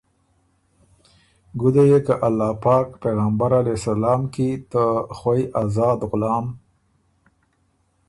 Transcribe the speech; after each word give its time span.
ګُده 1.59 1.83
يې 1.89 1.99
که 2.05 2.13
الله 2.27 2.49
پاک 2.65 2.87
پېغمبر 3.03 3.51
علیه 3.59 3.77
سلام 3.87 4.21
کی 4.33 4.49
ته 4.71 4.83
خوئ 5.17 5.41
آزاد 5.61 5.99
غلام 6.09 6.45